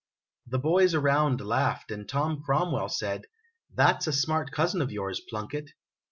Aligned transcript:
The 0.47 0.57
boys 0.57 0.95
around 0.95 1.41
laughed, 1.41 1.91
and 1.91 2.09
Tom 2.09 2.41
Cromwell 2.41 2.89
said: 2.89 3.27
"That 3.75 4.01
's 4.01 4.07
a 4.07 4.13
smart 4.13 4.49
cousin 4.51 4.81
of 4.81 4.91
yours, 4.91 5.19
Plunkett 5.29 5.73